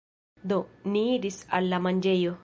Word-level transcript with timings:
Do, 0.51 0.57
ni 0.95 1.03
iris 1.17 1.37
al 1.59 1.71
la 1.75 1.81
manĝejo. 1.89 2.35